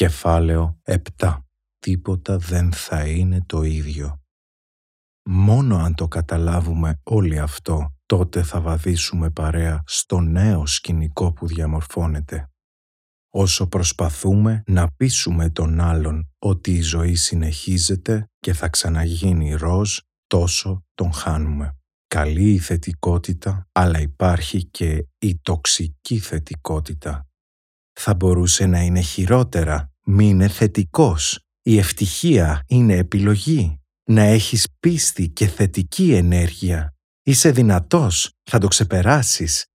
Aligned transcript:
Κεφάλαιο 0.00 0.80
7. 1.18 1.38
Τίποτα 1.78 2.38
δεν 2.38 2.72
θα 2.72 3.06
είναι 3.06 3.42
το 3.46 3.62
ίδιο. 3.62 4.20
Μόνο 5.28 5.76
αν 5.76 5.94
το 5.94 6.08
καταλάβουμε 6.08 7.00
όλοι 7.02 7.38
αυτό, 7.38 7.94
τότε 8.06 8.42
θα 8.42 8.60
βαδίσουμε 8.60 9.30
παρέα 9.30 9.82
στο 9.86 10.20
νέο 10.20 10.66
σκηνικό 10.66 11.32
που 11.32 11.46
διαμορφώνεται. 11.46 12.50
Όσο 13.30 13.66
προσπαθούμε 13.66 14.62
να 14.66 14.90
πείσουμε 14.96 15.50
τον 15.50 15.80
άλλον 15.80 16.30
ότι 16.38 16.72
η 16.72 16.80
ζωή 16.80 17.14
συνεχίζεται 17.14 18.24
και 18.38 18.52
θα 18.52 18.68
ξαναγίνει 18.68 19.54
ροζ, 19.54 19.98
τόσο 20.26 20.84
τον 20.94 21.12
χάνουμε. 21.12 21.76
Καλή 22.06 22.52
η 22.52 22.58
θετικότητα, 22.58 23.68
αλλά 23.72 24.00
υπάρχει 24.00 24.64
και 24.64 25.06
η 25.18 25.38
τοξική 25.42 26.18
θετικότητα. 26.18 27.24
Θα 27.92 28.14
μπορούσε 28.14 28.66
να 28.66 28.80
είναι 28.80 29.00
χειρότερα, 29.00 29.89
μη 30.10 30.28
είναι 30.28 30.48
θετικός. 30.48 31.44
Η 31.62 31.78
ευτυχία 31.78 32.62
είναι 32.66 32.96
επιλογή. 32.96 33.80
Να 34.04 34.22
έχεις 34.22 34.66
πίστη 34.80 35.28
και 35.28 35.46
θετική 35.46 36.12
ενέργεια. 36.12 36.94
Είσαι 37.22 37.50
δυνατός, 37.50 38.32
θα 38.50 38.58
το 38.58 38.68
ξεπεράσεις. 38.68 39.66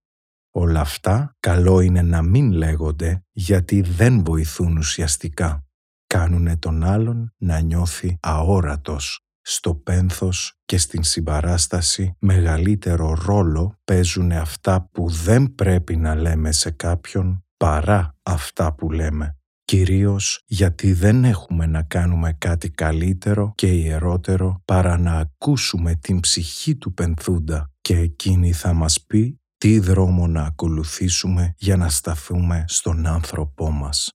Όλα 0.51 0.79
αυτά 0.79 1.35
καλό 1.39 1.79
είναι 1.79 2.01
να 2.01 2.21
μην 2.21 2.51
λέγονται 2.51 3.23
γιατί 3.31 3.81
δεν 3.81 4.23
βοηθούν 4.23 4.77
ουσιαστικά. 4.77 5.65
Κάνουνε 6.07 6.57
τον 6.57 6.83
άλλον 6.83 7.33
να 7.37 7.59
νιώθει 7.59 8.17
αόρατος. 8.21 9.19
Στο 9.41 9.75
πένθος 9.75 10.53
και 10.65 10.77
στην 10.77 11.03
συμπαράσταση 11.03 12.15
μεγαλύτερο 12.19 13.13
ρόλο 13.25 13.79
παίζουν 13.83 14.31
αυτά 14.31 14.89
που 14.91 15.09
δεν 15.09 15.55
πρέπει 15.55 15.95
να 15.95 16.15
λέμε 16.15 16.51
σε 16.51 16.71
κάποιον 16.71 17.45
παρά 17.57 18.15
αυτά 18.23 18.73
που 18.73 18.91
λέμε. 18.91 19.37
Κυρίως 19.65 20.43
γιατί 20.45 20.93
δεν 20.93 21.23
έχουμε 21.23 21.65
να 21.65 21.83
κάνουμε 21.83 22.33
κάτι 22.33 22.69
καλύτερο 22.69 23.51
και 23.55 23.67
ιερότερο 23.67 24.61
παρά 24.65 24.97
να 24.97 25.11
ακούσουμε 25.11 25.95
την 25.95 26.19
ψυχή 26.19 26.75
του 26.75 26.93
πενθούντα 26.93 27.71
και 27.81 27.97
εκείνη 27.97 28.53
θα 28.53 28.73
μας 28.73 29.05
πει 29.05 29.39
τι 29.57 29.79
δρόμο 29.79 30.27
να 30.27 30.43
ακολουθήσουμε 30.43 31.53
για 31.57 31.77
να 31.77 31.89
σταθούμε 31.89 32.65
στον 32.67 33.05
άνθρωπό 33.05 33.71
μας. 33.71 34.09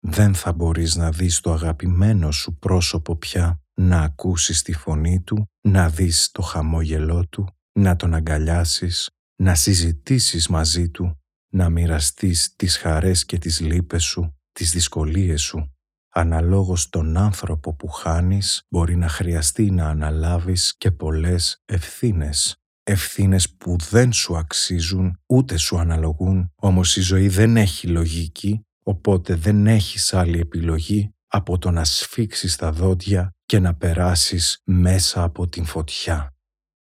Δεν 0.00 0.34
θα 0.34 0.52
μπορείς 0.52 0.96
να 0.96 1.10
δεις 1.10 1.40
το 1.40 1.52
αγαπημένο 1.52 2.30
σου 2.30 2.58
πρόσωπο 2.58 3.16
πια, 3.16 3.62
να 3.74 4.02
ακούσεις 4.02 4.62
τη 4.62 4.72
φωνή 4.72 5.22
του, 5.22 5.50
να 5.60 5.88
δεις 5.88 6.30
το 6.32 6.42
χαμόγελό 6.42 7.26
του, 7.28 7.46
να 7.72 7.96
τον 7.96 8.14
αγκαλιάσεις, 8.14 9.10
να 9.36 9.54
συζητήσεις 9.54 10.48
μαζί 10.48 10.90
του, 10.90 11.20
να 11.52 11.68
μοιραστείς 11.68 12.54
τις 12.56 12.76
χαρές 12.76 13.24
και 13.24 13.38
τις 13.38 13.60
λύπες 13.60 14.04
σου, 14.04 14.39
τις 14.52 14.70
δυσκολίες 14.70 15.42
σου. 15.42 15.74
Αναλόγως 16.12 16.88
τον 16.88 17.16
άνθρωπο 17.16 17.74
που 17.74 17.88
χάνεις 17.88 18.62
μπορεί 18.68 18.96
να 18.96 19.08
χρειαστεί 19.08 19.70
να 19.70 19.88
αναλάβεις 19.88 20.74
και 20.76 20.90
πολλές 20.90 21.62
ευθύνες 21.64 22.60
ευθύνες 22.90 23.50
που 23.50 23.76
δεν 23.90 24.12
σου 24.12 24.36
αξίζουν 24.36 25.20
ούτε 25.26 25.56
σου 25.56 25.78
αναλογούν, 25.78 26.52
όμως 26.54 26.96
η 26.96 27.00
ζωή 27.00 27.28
δεν 27.28 27.56
έχει 27.56 27.86
λογική, 27.86 28.66
οπότε 28.82 29.34
δεν 29.34 29.66
έχεις 29.66 30.14
άλλη 30.14 30.38
επιλογή 30.38 31.14
από 31.26 31.58
το 31.58 31.70
να 31.70 31.84
σφίξεις 31.84 32.56
τα 32.56 32.72
δόντια 32.72 33.34
και 33.46 33.58
να 33.58 33.74
περάσεις 33.74 34.60
μέσα 34.64 35.22
από 35.22 35.48
την 35.48 35.64
φωτιά. 35.64 36.34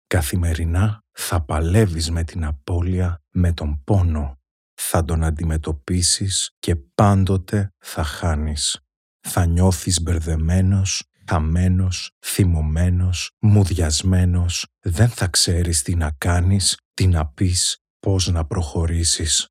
Καθημερινά 0.07 1.03
θα 1.13 1.45
παλεύεις 1.45 2.11
με 2.11 2.25
την 2.25 2.45
απώλεια, 2.45 3.23
με 3.31 3.53
τον 3.53 3.83
πόνο. 3.85 4.39
Θα 4.75 5.05
τον 5.05 5.25
αντιμετωπίσεις 5.25 6.51
και 6.59 6.77
πάντοτε 6.77 7.73
θα 7.79 8.05
χάνεις. 8.05 8.79
Θα 9.21 9.47
νιώθεις 9.47 10.03
μπερδεμένος 10.03 11.09
χαμένος, 11.29 12.17
θυμωμένος, 12.25 13.31
μουδιασμένος, 13.41 14.67
δεν 14.81 15.09
θα 15.09 15.27
ξέρεις 15.27 15.83
τι 15.83 15.95
να 15.95 16.11
κάνεις, 16.11 16.79
τι 16.95 17.07
να 17.07 17.27
πεις, 17.27 17.79
πώς 17.99 18.29
να 18.29 18.47
προχωρήσεις. 18.47 19.49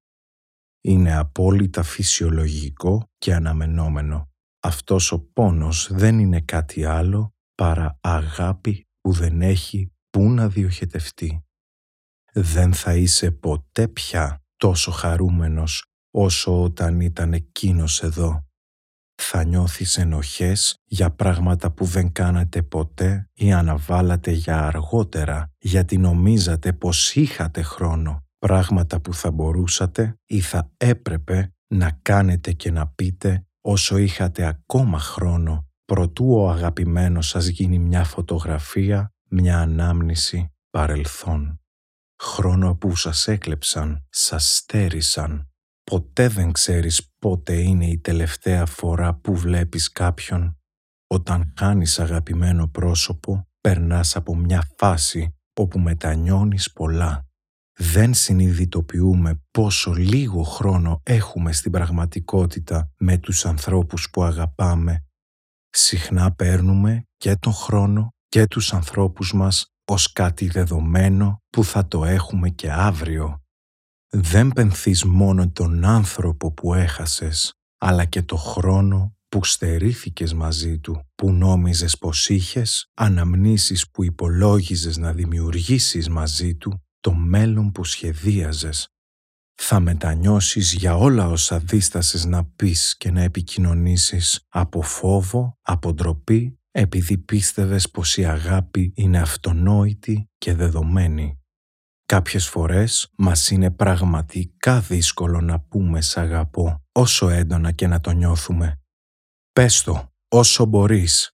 Είναι 0.81 1.16
απόλυτα 1.16 1.84
φυσιολογικό 1.84 3.09
και 3.17 3.34
αναμενόμενο. 3.34 4.31
Αυτός 4.59 5.11
ο 5.11 5.19
πόνος 5.19 5.88
δεν 5.91 6.19
είναι 6.19 6.41
κάτι 6.41 6.85
άλλο 6.85 7.34
παρά 7.55 7.97
αγάπη 8.01 8.88
που 9.01 9.11
δεν 9.11 9.41
έχει 9.41 9.94
πού 10.09 10.29
να 10.29 10.47
διοχετευτεί. 10.50 11.45
Δεν 12.34 12.73
θα 12.73 12.95
είσαι 12.95 13.31
ποτέ 13.31 13.88
πια 13.88 14.42
τόσο 14.63 14.91
χαρούμενος 14.91 15.85
όσο 16.12 16.63
όταν 16.63 17.00
ήταν 17.00 17.34
εκείνος 17.34 18.03
εδώ. 18.03 18.46
Θα 19.22 19.44
νιώθεις 19.44 19.97
ενοχές 19.97 20.75
για 20.85 21.12
πράγματα 21.12 21.72
που 21.72 21.85
δεν 21.85 22.12
κάνατε 22.12 22.62
ποτέ 22.62 23.29
ή 23.34 23.53
αναβάλατε 23.53 24.31
για 24.31 24.66
αργότερα 24.66 25.52
γιατί 25.57 25.97
νομίζατε 25.97 26.73
πως 26.73 27.16
είχατε 27.16 27.62
χρόνο, 27.62 28.23
πράγματα 28.40 29.00
που 29.00 29.13
θα 29.13 29.31
μπορούσατε 29.31 30.16
ή 30.25 30.40
θα 30.40 30.72
έπρεπε 30.78 31.53
να 31.68 31.91
κάνετε 32.02 32.52
και 32.52 32.72
να 32.72 32.88
πείτε 32.88 33.46
όσο 33.62 33.97
είχατε 33.97 34.46
ακόμα 34.46 35.00
χρόνο. 35.00 35.66
Προτού 35.85 36.34
ο 36.34 36.50
αγαπημένος 36.50 37.28
σας 37.28 37.47
γίνει 37.47 37.79
μια 37.79 38.03
φωτογραφία, 38.03 39.13
μια 39.29 39.59
ανάμνηση 39.59 40.53
παρελθόν. 40.69 41.62
Χρόνο 42.23 42.75
που 42.75 42.95
σας 42.95 43.28
έκλεψαν, 43.28 44.06
σας 44.09 44.56
στέρισαν, 44.56 45.53
Ποτέ 45.84 46.28
δεν 46.28 46.51
ξέρεις 46.51 47.11
πότε 47.19 47.53
είναι 47.61 47.85
η 47.85 48.00
τελευταία 48.00 48.66
φορά 48.66 49.13
που 49.16 49.35
βλέπεις 49.35 49.91
κάποιον. 49.91 50.57
Όταν 51.07 51.53
χάνεις 51.57 52.00
αγαπημένο 52.00 52.67
πρόσωπο, 52.67 53.47
περνάς 53.61 54.16
από 54.16 54.35
μια 54.35 54.67
φάση 54.78 55.35
όπου 55.53 55.79
μετανιώνεις 55.79 56.72
πολλά. 56.72 57.28
Δεν 57.79 58.13
συνειδητοποιούμε 58.13 59.41
πόσο 59.51 59.91
λίγο 59.91 60.44
χρόνο 60.44 61.01
έχουμε 61.03 61.51
στην 61.51 61.72
πραγματικότητα 61.72 62.91
με 62.97 63.17
τους 63.17 63.45
ανθρώπους 63.45 64.09
που 64.09 64.23
αγαπάμε. 64.23 65.05
Συχνά 65.69 66.34
παίρνουμε 66.34 67.03
και 67.17 67.35
τον 67.35 67.53
χρόνο 67.53 68.09
και 68.28 68.47
τους 68.47 68.73
ανθρώπους 68.73 69.34
μας 69.34 69.72
ως 69.91 70.11
κάτι 70.11 70.47
δεδομένο 70.47 71.38
που 71.49 71.63
θα 71.63 71.88
το 71.88 72.05
έχουμε 72.05 72.49
και 72.49 72.71
αύριο 72.71 73.44
δεν 74.16 74.49
πενθείς 74.49 75.03
μόνο 75.03 75.49
τον 75.49 75.85
άνθρωπο 75.85 76.51
που 76.51 76.73
έχασες, 76.73 77.53
αλλά 77.77 78.05
και 78.05 78.22
το 78.22 78.35
χρόνο 78.35 79.16
που 79.29 79.43
στερήθηκες 79.43 80.33
μαζί 80.33 80.79
του, 80.79 81.09
που 81.16 81.31
νόμιζες 81.31 81.97
πως 81.97 82.29
είχες, 82.29 82.89
αναμνήσεις 82.93 83.89
που 83.89 84.03
υπολόγιζες 84.03 84.97
να 84.97 85.13
δημιουργήσεις 85.13 86.09
μαζί 86.09 86.55
του, 86.55 86.83
το 86.99 87.13
μέλλον 87.13 87.72
που 87.72 87.83
σχεδίαζες. 87.83 88.88
Θα 89.55 89.79
μετανιώσεις 89.79 90.73
για 90.73 90.97
όλα 90.97 91.27
όσα 91.27 91.59
δίστασες 91.59 92.25
να 92.25 92.45
πεις 92.45 92.97
και 92.97 93.11
να 93.11 93.22
επικοινωνήσεις 93.22 94.45
από 94.49 94.81
φόβο, 94.81 95.57
από 95.61 95.93
ντροπή, 95.93 96.59
επειδή 96.75 97.17
πίστευες 97.17 97.89
πως 97.89 98.17
η 98.17 98.25
αγάπη 98.25 98.94
είναι 98.95 99.19
αυτονόητη 99.19 100.29
και 100.38 100.53
δεδομένη. 100.53 101.38
Κάποιες 102.06 102.47
φορές 102.47 103.11
μας 103.17 103.50
είναι 103.50 103.72
πραγματικά 103.72 104.79
δύσκολο 104.79 105.41
να 105.41 105.59
πούμε 105.59 106.01
«σ' 106.01 106.17
αγαπώ» 106.17 106.84
όσο 106.91 107.29
έντονα 107.29 107.72
και 107.72 107.88
να 107.88 108.00
το 108.00 108.11
νιώθουμε. 108.11 108.81
Πες 109.53 109.81
το 109.81 110.13
όσο 110.28 110.66
μπορείς. 110.66 111.31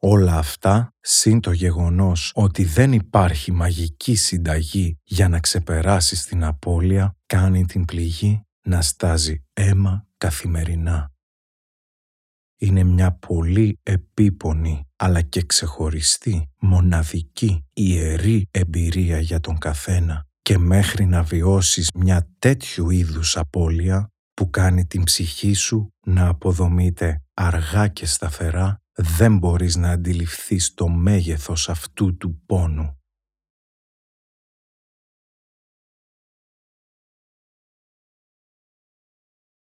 Όλα 0.00 0.38
αυτά, 0.38 0.94
συν 1.00 1.40
το 1.40 1.52
γεγονός 1.52 2.32
ότι 2.34 2.64
δεν 2.64 2.92
υπάρχει 2.92 3.52
μαγική 3.52 4.14
συνταγή 4.14 4.98
για 5.04 5.28
να 5.28 5.40
ξεπεράσεις 5.40 6.24
την 6.24 6.44
απώλεια, 6.44 7.16
κάνει 7.26 7.66
την 7.66 7.84
πληγή 7.84 8.42
να 8.66 8.82
στάζει 8.82 9.44
αίμα 9.52 10.06
καθημερινά. 10.18 11.12
Είναι 12.58 12.84
μια 12.84 13.12
πολύ 13.12 13.78
επίπονη 13.82 14.82
αλλά 14.96 15.22
και 15.22 15.42
ξεχωριστή, 15.42 16.50
μοναδική, 16.60 17.64
ιερή 17.72 18.48
εμπειρία 18.50 19.20
για 19.20 19.40
τον 19.40 19.58
καθένα 19.58 20.26
και 20.42 20.58
μέχρι 20.58 21.04
να 21.04 21.22
βιώσεις 21.22 21.88
μια 21.94 22.30
τέτοιου 22.38 22.90
είδους 22.90 23.36
απώλεια 23.36 24.08
που 24.34 24.50
κάνει 24.50 24.86
την 24.86 25.04
ψυχή 25.04 25.52
σου 25.52 25.88
να 26.06 26.28
αποδομείται 26.28 27.22
αργά 27.34 27.88
και 27.88 28.06
σταθερά, 28.06 28.76
δεν 28.94 29.38
μπορείς 29.38 29.76
να 29.76 29.90
αντιληφθείς 29.90 30.74
το 30.74 30.88
μέγεθος 30.88 31.68
αυτού 31.68 32.16
του 32.16 32.42
πόνου. 32.46 32.97